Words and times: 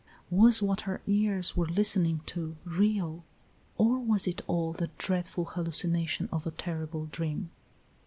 Was 0.31 0.63
what 0.63 0.81
her 0.89 0.99
ears 1.05 1.55
were 1.55 1.67
listening 1.67 2.21
to 2.25 2.55
real! 2.65 3.23
Or 3.77 3.99
was 3.99 4.25
it 4.25 4.41
all 4.47 4.73
the 4.73 4.89
dreadful 4.97 5.45
hallucination 5.45 6.27
of 6.31 6.47
a 6.47 6.49
terrible 6.49 7.05
dream! 7.05 7.51